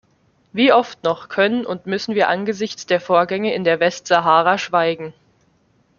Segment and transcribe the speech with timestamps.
[0.51, 5.13] Wie oft noch können und müssen wir angesichts der Vorgänge in der Westsahara schweigen?